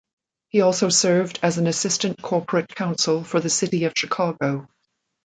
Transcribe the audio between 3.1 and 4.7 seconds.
for the City of Chicago.